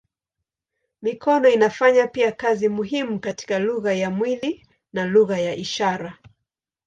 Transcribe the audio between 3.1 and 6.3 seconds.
katika lugha ya mwili na lugha ya ishara.